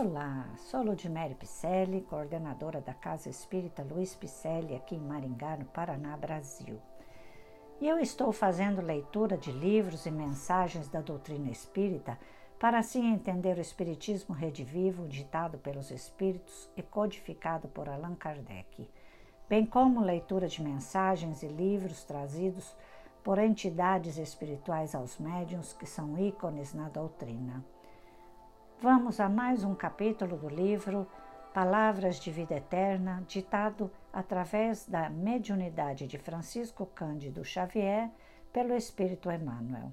Olá, 0.00 0.48
sou 0.58 0.84
Ludmere 0.84 1.34
Picelli, 1.34 2.02
coordenadora 2.02 2.80
da 2.80 2.94
Casa 2.94 3.28
Espírita 3.28 3.82
Luiz 3.82 4.14
Picelli, 4.14 4.76
aqui 4.76 4.94
em 4.94 5.00
Maringá, 5.00 5.56
no 5.56 5.64
Paraná, 5.64 6.16
Brasil. 6.16 6.80
E 7.80 7.88
eu 7.88 7.98
estou 7.98 8.30
fazendo 8.30 8.80
leitura 8.80 9.36
de 9.36 9.50
livros 9.50 10.06
e 10.06 10.10
mensagens 10.12 10.88
da 10.88 11.00
doutrina 11.00 11.50
espírita 11.50 12.16
para 12.60 12.78
assim 12.78 13.12
entender 13.12 13.58
o 13.58 13.60
Espiritismo 13.60 14.32
redivivo, 14.32 15.08
ditado 15.08 15.58
pelos 15.58 15.90
Espíritos 15.90 16.70
e 16.76 16.82
codificado 16.82 17.66
por 17.66 17.88
Allan 17.88 18.14
Kardec, 18.14 18.88
bem 19.48 19.66
como 19.66 20.00
leitura 20.00 20.46
de 20.46 20.62
mensagens 20.62 21.42
e 21.42 21.48
livros 21.48 22.04
trazidos 22.04 22.72
por 23.24 23.36
entidades 23.36 24.16
espirituais 24.16 24.94
aos 24.94 25.18
médiuns 25.18 25.72
que 25.72 25.86
são 25.86 26.16
ícones 26.16 26.72
na 26.72 26.88
doutrina. 26.88 27.64
Vamos 28.80 29.18
a 29.18 29.28
mais 29.28 29.64
um 29.64 29.74
capítulo 29.74 30.36
do 30.36 30.48
livro 30.48 31.04
Palavras 31.52 32.20
de 32.20 32.30
Vida 32.30 32.54
Eterna, 32.54 33.24
ditado 33.26 33.90
através 34.12 34.86
da 34.86 35.10
mediunidade 35.10 36.06
de 36.06 36.16
Francisco 36.16 36.86
Cândido 36.86 37.44
Xavier 37.44 38.08
pelo 38.52 38.72
Espírito 38.72 39.32
Emmanuel. 39.32 39.92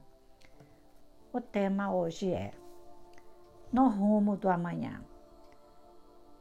O 1.33 1.41
tema 1.41 1.91
hoje 1.91 2.31
é 2.31 2.51
No 3.73 3.89
rumo 3.89 4.37
do 4.37 4.47
amanhã. 4.47 5.03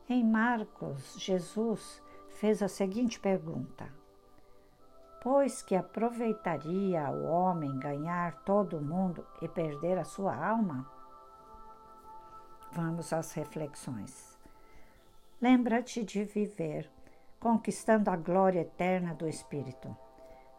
Em 0.07 0.23
Marcos, 0.23 1.17
Jesus 1.19 2.03
fez 2.29 2.63
a 2.63 2.69
seguinte 2.69 3.19
pergunta: 3.19 3.89
Pois 5.23 5.63
que 5.63 5.75
aproveitaria 5.75 7.09
o 7.09 7.25
homem 7.25 7.79
ganhar 7.79 8.35
todo 8.45 8.77
o 8.77 8.85
mundo 8.85 9.27
e 9.41 9.49
perder 9.49 9.97
a 9.97 10.05
sua 10.05 10.37
alma? 10.37 11.04
Vamos 12.75 13.13
às 13.13 13.33
reflexões. 13.35 14.37
Lembra-te 15.41 16.03
de 16.03 16.25
viver, 16.25 16.91
conquistando 17.39 18.11
a 18.11 18.17
glória 18.17 18.63
eterna 18.63 19.15
do 19.15 19.29
Espírito. 19.29 19.97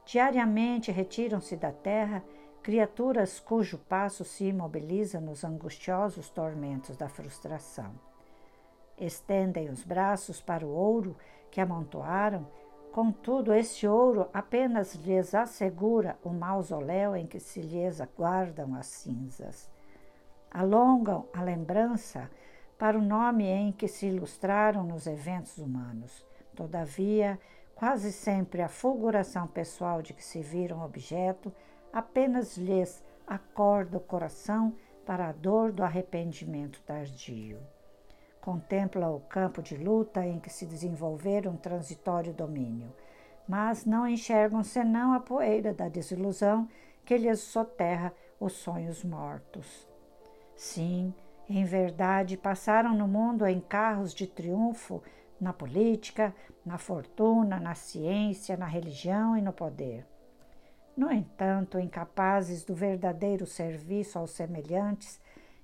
Diariamente 0.05 0.93
retiram-se 0.93 1.57
da 1.57 1.73
terra 1.73 2.23
criaturas 2.63 3.37
cujo 3.37 3.77
passo 3.77 4.23
se 4.23 4.45
imobiliza 4.45 5.19
nos 5.19 5.43
angustiosos 5.43 6.29
tormentos 6.29 6.95
da 6.95 7.09
frustração. 7.09 7.91
Estendem 8.97 9.69
os 9.69 9.83
braços 9.83 10.39
para 10.39 10.65
o 10.65 10.69
ouro 10.69 11.17
que 11.51 11.59
amontoaram, 11.59 12.47
contudo, 12.93 13.53
esse 13.53 13.85
ouro 13.85 14.29
apenas 14.33 14.95
lhes 14.95 15.35
assegura 15.35 16.17
o 16.23 16.29
mausoléu 16.29 17.13
em 17.13 17.27
que 17.27 17.41
se 17.41 17.59
lhes 17.59 17.99
aguardam 17.99 18.73
as 18.73 18.85
cinzas 18.85 19.74
alongam 20.51 21.27
a 21.33 21.41
lembrança 21.41 22.29
para 22.77 22.97
o 22.97 23.01
nome 23.01 23.45
em 23.45 23.71
que 23.71 23.87
se 23.87 24.07
ilustraram 24.07 24.83
nos 24.83 25.07
eventos 25.07 25.57
humanos. 25.57 26.25
Todavia, 26.55 27.39
quase 27.73 28.11
sempre 28.11 28.61
a 28.61 28.69
fulguração 28.69 29.47
pessoal 29.47 30.01
de 30.01 30.13
que 30.13 30.23
se 30.23 30.41
viram 30.41 30.83
objeto 30.83 31.51
apenas 31.91 32.57
lhes 32.57 33.03
acorda 33.27 33.97
o 33.97 34.01
coração 34.01 34.75
para 35.05 35.29
a 35.29 35.31
dor 35.31 35.71
do 35.71 35.83
arrependimento 35.83 36.81
tardio. 36.81 37.59
Contempla 38.41 39.09
o 39.09 39.21
campo 39.21 39.61
de 39.61 39.75
luta 39.75 40.25
em 40.25 40.39
que 40.39 40.49
se 40.49 40.65
desenvolveram 40.65 41.53
um 41.53 41.57
transitório 41.57 42.33
domínio, 42.33 42.93
mas 43.47 43.85
não 43.85 44.07
enxergam 44.07 44.63
senão 44.63 45.13
a 45.13 45.19
poeira 45.19 45.73
da 45.73 45.87
desilusão 45.87 46.67
que 47.03 47.17
lhes 47.17 47.39
soterra 47.39 48.13
os 48.39 48.53
sonhos 48.53 49.03
mortos. 49.03 49.87
Sim, 50.55 51.13
em 51.49 51.63
verdade, 51.65 52.37
passaram 52.37 52.95
no 52.95 53.07
mundo 53.07 53.45
em 53.45 53.59
carros 53.59 54.13
de 54.13 54.25
triunfo 54.25 55.03
na 55.39 55.51
política, 55.51 56.33
na 56.65 56.77
fortuna, 56.77 57.59
na 57.59 57.75
ciência, 57.75 58.57
na 58.57 58.65
religião 58.65 59.37
e 59.37 59.41
no 59.41 59.51
poder. 59.51 60.05
No 60.95 61.11
entanto, 61.11 61.77
incapazes 61.77 62.63
do 62.63 62.73
verdadeiro 62.73 63.45
serviço 63.45 64.17
aos 64.17 64.31
semelhantes, 64.31 65.19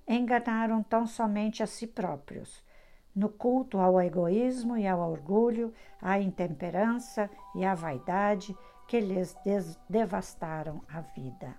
enganaram 0.08 0.84
tão 0.84 1.08
somente 1.08 1.64
a 1.64 1.68
si 1.68 1.88
próprios, 1.88 2.62
no 3.16 3.30
culto 3.30 3.80
ao 3.80 4.02
egoísmo 4.02 4.78
e 4.78 4.86
ao 4.86 5.00
orgulho, 5.10 5.74
à 6.02 6.20
intemperança 6.20 7.30
e 7.56 7.64
à 7.64 7.74
vaidade 7.74 8.56
que 8.88 9.00
lhes 9.00 9.38
devastaram 9.90 10.82
a 10.90 11.00
vida. 11.00 11.56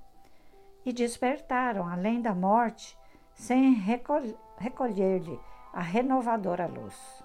E 0.85 0.93
despertaram, 0.93 1.89
além 1.89 2.21
da 2.21 2.35
morte, 2.35 2.99
sem 3.35 3.75
recolher-lhe 3.75 5.41
a 5.73 5.81
renovadora 5.81 6.67
luz. 6.67 7.25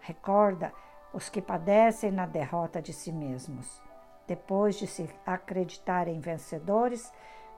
Recorda 0.00 0.72
os 1.12 1.28
que 1.28 1.40
padecem 1.40 2.10
na 2.10 2.26
derrota 2.26 2.82
de 2.82 2.92
si 2.92 3.12
mesmos, 3.12 3.80
depois 4.26 4.76
de 4.76 4.86
se 4.86 5.08
acreditarem 5.24 6.20
vencedores, 6.20 7.12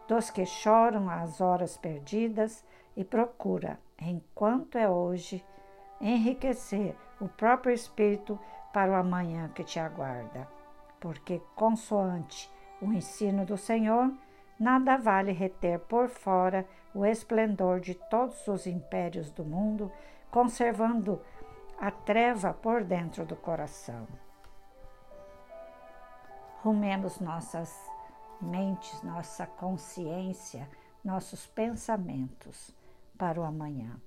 dos 0.07 0.31
que 0.31 0.45
choram 0.45 1.09
as 1.09 1.41
horas 1.41 1.77
perdidas 1.77 2.65
e 2.97 3.05
procura, 3.05 3.79
enquanto 4.01 4.77
é 4.77 4.89
hoje, 4.89 5.45
enriquecer 6.01 6.95
o 7.21 7.29
próprio 7.29 7.73
espírito 7.73 8.39
para 8.73 8.93
o 8.93 8.95
amanhã 8.95 9.49
que 9.55 9.65
te 9.65 9.79
aguarda. 9.79 10.47
Porque, 11.01 11.41
consoante 11.55 12.53
o 12.83 12.93
ensino 12.93 13.47
do 13.47 13.57
Senhor, 13.57 14.13
nada 14.59 14.97
vale 14.97 15.33
reter 15.33 15.79
por 15.81 16.09
fora 16.09 16.67
o 16.95 17.05
esplendor 17.05 17.81
de 17.81 17.95
todos 17.95 18.47
os 18.47 18.67
impérios 18.67 19.31
do 19.31 19.45
mundo, 19.45 19.91
conservando 20.31 21.21
a 21.79 21.91
treva 21.91 22.55
por 22.55 22.85
dentro 22.85 23.25
do 23.25 23.37
coração. 23.37 24.07
Rumemos 26.63 27.21
nossas 27.21 27.75
mentes, 28.41 29.03
nossa 29.03 29.47
consciência, 29.47 30.69
nossos 31.05 31.47
pensamentos 31.47 32.75
para 33.19 33.41
o 33.41 33.45
amanhã. 33.45 34.01